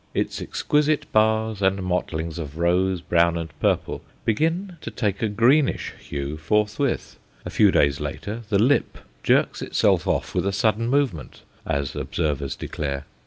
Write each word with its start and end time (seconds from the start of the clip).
Its 0.15 0.41
exquisite 0.41 1.05
bars 1.11 1.61
and 1.61 1.83
mottlings 1.83 2.39
of 2.39 2.57
rose, 2.57 3.01
brown, 3.01 3.37
and 3.37 3.51
purple 3.59 4.01
begin 4.25 4.75
to 4.81 4.89
take 4.89 5.21
a 5.21 5.27
greenish 5.29 5.93
hue 5.99 6.37
forthwith. 6.37 7.19
A 7.45 7.51
few 7.51 7.69
days 7.69 7.99
later, 7.99 8.41
the 8.49 8.57
lip 8.57 8.97
jerks 9.21 9.61
itself 9.61 10.07
off 10.07 10.33
with 10.33 10.47
a 10.47 10.51
sudden 10.51 10.87
movement, 10.87 11.43
as 11.67 11.95
observers 11.95 12.55
declare. 12.55 13.05